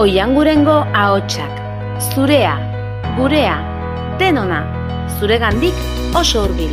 [0.00, 1.58] Oiangurengo ahotsak,
[2.14, 2.54] zurea,
[3.18, 3.58] gurea,
[4.16, 4.62] denona,
[5.18, 5.76] zuregandik
[6.16, 6.72] oso hurbil.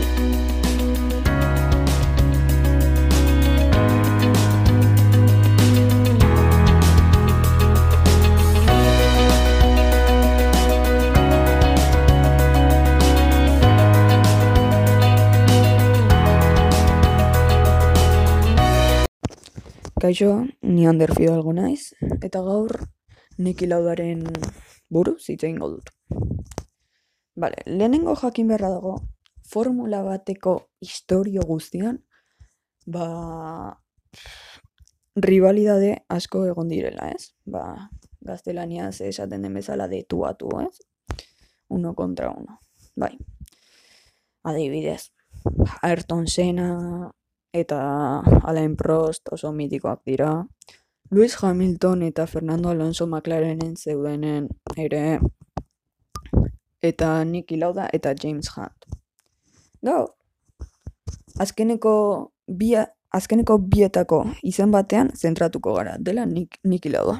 [19.99, 21.91] Kaixo, ni Ander Fidalgo naiz,
[22.23, 22.88] eta gaur
[23.38, 24.23] Niki Laudaren
[24.90, 25.91] buruz hitz egingo dut.
[27.38, 28.96] Bale, lehenengo jakin beharra dago,
[29.46, 32.00] formula bateko historio guztian,
[32.86, 33.77] ba,
[35.16, 37.36] rivalidade asko egon direla, ez?
[37.46, 37.91] Ba,
[38.26, 40.82] gaztelaniaz esaten den bezala de tu a tu, ez?
[41.70, 42.60] Uno contra uno.
[42.96, 43.13] Bai.
[44.48, 45.12] Adibidez,
[45.84, 47.12] Ayrton Senna
[47.54, 47.80] eta
[48.44, 50.32] Alain Prost oso mitikoak dira.
[51.09, 55.20] Lewis Hamilton eta Fernando Alonso McLarenen zeudenen ere
[56.82, 58.85] eta Niki Lauda eta James Hunt.
[59.82, 60.09] Gaur,
[61.40, 61.93] azkeneko
[62.48, 67.19] bia, azkeneko bietako izen batean zentratuko gara, dela Nik, Niki Lauda.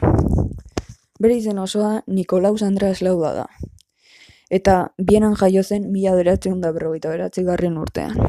[1.19, 3.47] Bere izen osoa Nikolaus Andreas Lauda da.
[4.52, 8.19] Eta bienan jaio zen mila beratzen da berrogeita beratzi garren urtean.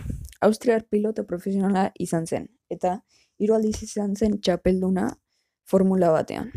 [0.41, 3.01] Austriar piloto profesionala izan zen, eta
[3.39, 5.17] hiru aldiz izan zen txapelduna
[5.69, 6.51] formula batean.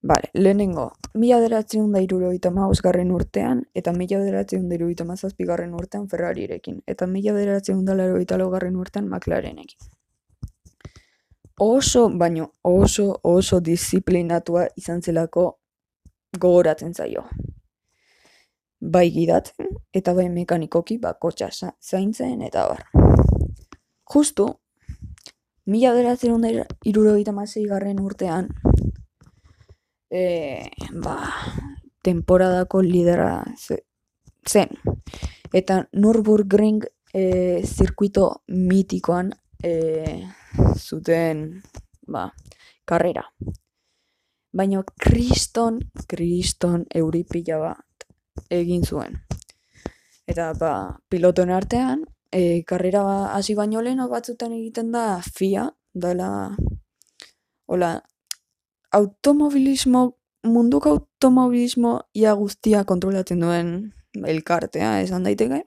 [0.00, 5.04] Bale, lehenengo, mila beratzen da irurogeita garren urtean, eta mila beratzen da irurogeita
[5.46, 9.78] garren urtean Ferrarirekin, eta mila beratzen da larogeita garren urtean McLarenekin.
[11.58, 15.58] Oso, baino oso, oso disiplinatua izan zelako
[16.38, 17.24] gogoratzen zaio.
[18.80, 22.84] Bai gidatzen, eta bai mekanikoki bakotxa za- zaintzen eta bar.
[24.04, 24.46] Justu,
[25.68, 26.32] mila beratzen
[26.88, 27.32] irurogeita
[27.68, 28.48] garren urtean,
[30.10, 31.16] e, ba,
[32.02, 33.84] temporadako lidera ze-
[34.48, 34.68] zen.
[35.52, 39.32] Eta Nürburgring e, zirkuito mitikoan
[39.62, 39.72] e,
[40.76, 41.62] zuten,
[42.06, 42.32] ba,
[42.84, 43.24] karrera.
[44.52, 48.08] Baina kriston, kriston euripila bat
[48.50, 49.20] egin zuen.
[50.28, 50.72] Eta, ba,
[51.08, 53.02] pilotoen artean, e, karrera
[53.34, 56.56] hasi baino lehen batzutan egiten da FIA, dala,
[57.66, 58.02] hola,
[58.92, 63.72] automobilismo, munduko automobilismo ia guztia kontrolatzen duen
[64.26, 65.64] elkartea, esan daiteke.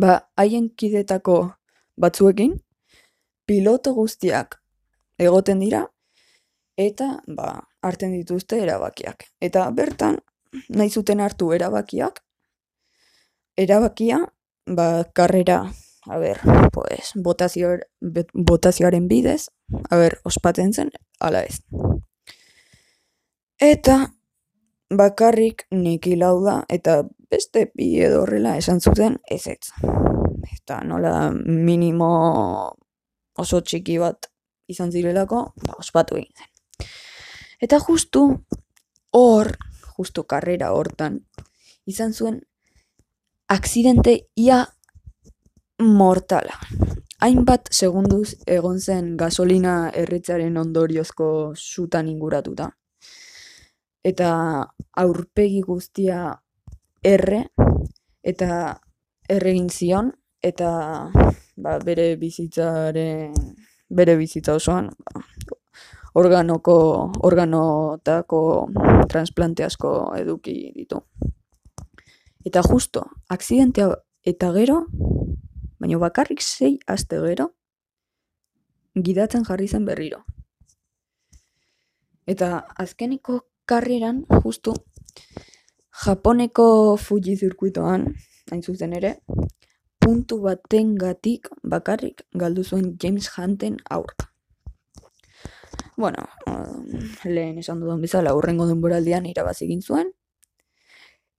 [0.00, 1.52] Ba, haien kidetako
[2.00, 2.56] batzuekin,
[3.46, 4.60] piloto guztiak
[5.20, 5.86] egoten dira,
[6.80, 9.26] eta, ba, hartzen dituzte erabakiak.
[9.40, 10.18] Eta bertan,
[10.68, 12.22] nahi zuten hartu erabakiak,
[13.58, 14.22] erabakia,
[14.66, 15.72] ba, karrera,
[16.06, 16.40] a ber,
[16.72, 19.50] pues, botazio, botazioaren bidez,
[19.90, 20.90] a ber, ospatzen zen,
[21.20, 21.62] ala ez.
[23.60, 24.12] Eta,
[24.92, 27.02] bakarrik Niki Lauda eta
[27.32, 29.72] beste bi edo horrela esan zuten ezetz.
[30.52, 32.08] Eta nola minimo
[33.38, 34.28] oso txiki bat
[34.68, 36.88] izan zirelako, ba, ospatu egin zen.
[37.62, 38.24] Eta justu
[39.16, 39.52] hor,
[39.96, 41.20] justu karrera hortan,
[41.86, 42.40] izan zuen
[43.52, 44.64] aksidente ia
[45.78, 46.56] mortala.
[47.20, 52.70] Hainbat segunduz egon zen gasolina erretzaren ondoriozko sutan inguratuta.
[54.02, 54.30] Eta
[55.04, 56.32] aurpegi guztia
[57.04, 57.42] erre,
[58.24, 58.80] eta
[59.28, 60.10] erregin zion,
[60.42, 60.72] eta
[61.12, 63.36] ba, bere bizitzaren,
[63.90, 65.26] bere bizitza osoan, ba,
[66.24, 66.78] organoko,
[67.28, 68.42] organotako
[69.12, 71.04] transplante asko eduki ditu.
[72.44, 73.92] Eta justo, akzidentea
[74.26, 74.86] eta gero,
[75.78, 77.52] baina bakarrik sei aste gero,
[78.94, 80.24] gidatzen jarri zen berriro.
[82.26, 84.74] Eta azkeniko karreran, justu,
[86.02, 88.06] Japoneko Fuji zirkuitoan,
[88.50, 89.16] hain zuzen ere,
[90.02, 94.32] puntu batengatik bakarrik galdu zuen James Hunten aurka.
[95.96, 96.86] Bueno, um,
[97.24, 100.10] lehen esan dudan bezala, urrengo denboraldian irabazi egin zuen,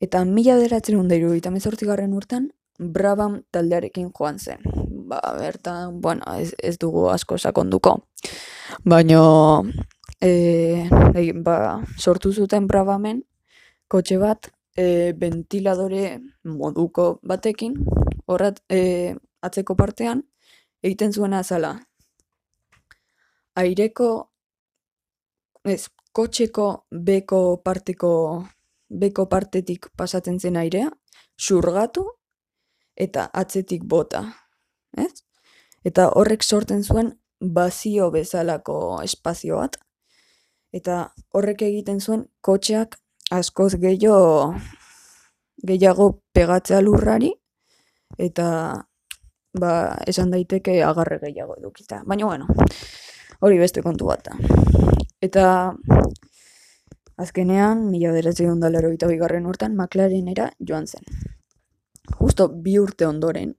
[0.03, 1.51] eta mila beratzen hunda irurogeita
[1.87, 4.59] garren urtean, Brabham taldearekin joan zen.
[5.07, 7.99] Ba, bertan, bueno, ez, ez dugu asko sakonduko.
[8.83, 9.61] Baina,
[10.19, 10.89] e,
[11.45, 13.23] ba, sortu zuten Brabhamen,
[13.87, 17.77] kotxe bat, e, ventiladore moduko batekin,
[18.25, 20.23] horrat, e, atzeko partean,
[20.81, 21.75] egiten zuena azala.
[23.55, 24.09] Aireko,
[25.63, 28.11] ez, kotxeko beko parteko,
[28.99, 30.89] beko partetik pasatzen zen airea,
[31.37, 32.05] xurgatu,
[32.95, 34.25] eta atzetik bota,
[34.97, 35.11] ez?
[35.83, 39.79] Eta horrek sortzen zuen bazio bezalako espazio bat,
[40.73, 42.97] Eta horrek egiten zuen kotxeak
[43.33, 44.55] askoz gehiago
[45.69, 47.29] gehiago pegatzea lurrari
[48.17, 48.47] eta
[49.61, 49.73] ba,
[50.09, 52.01] esan daiteke agarre gehiago edukita.
[52.09, 52.49] Baina bueno,
[53.45, 54.33] hori beste kontu bat da.
[55.21, 55.45] Eta
[57.17, 61.03] azkenean, mila beratzen ondalero eta bigarren urtan, McLarenera joan zen.
[62.19, 63.55] Justo bi urte ondoren,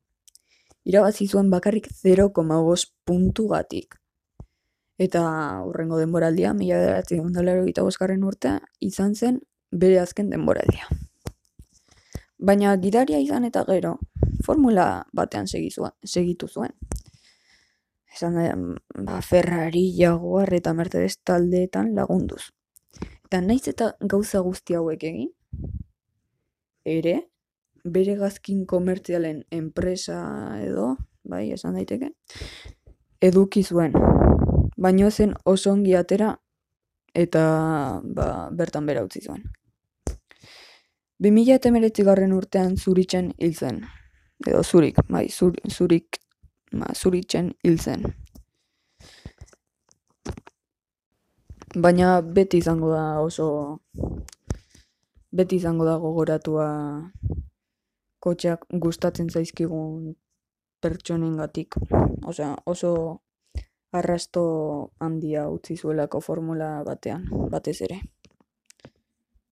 [0.85, 3.99] irabazi zuen bakarrik 0,5 puntu gatik.
[4.99, 5.25] Eta
[5.67, 9.41] urrengo denboraldia, mila beratzen ondalero eta boskarren urte, izan zen
[9.73, 10.87] bere azken denboraldia.
[12.39, 13.97] Baina gidaria izan eta gero,
[14.45, 16.75] formula batean segitu zuen.
[18.15, 18.53] Esan da,
[19.03, 22.53] ba, Ferrari, Jaguar eta Mercedes taldeetan lagunduz.
[23.35, 25.31] Eta naiz eta gauza guzti hauek egin,
[26.87, 27.15] ere,
[27.83, 30.21] bere gazkin komertzialen enpresa
[30.63, 30.85] edo,
[31.27, 32.13] bai, esan daiteke,
[33.19, 33.99] eduki zuen.
[34.79, 36.29] Baino zen oso ongi atera
[37.25, 37.43] eta
[38.05, 39.43] ba, bertan bera utzi zuen.
[41.19, 43.83] 2000 eta garren urtean zuritzen hil zen.
[44.47, 46.23] Edo zurik, bai, zur, zurik,
[46.71, 48.07] ma, zuritzen hil zen.
[51.75, 53.79] Baina beti izango da oso
[55.35, 56.67] beti izango da gogoratua
[58.23, 60.15] kotxeak gustatzen zaizkigun
[60.81, 61.75] pertsonengatik.
[62.31, 62.93] Osea, oso
[63.91, 64.45] arrasto
[65.01, 67.99] handia utzi zuelako formula batean, batez ere.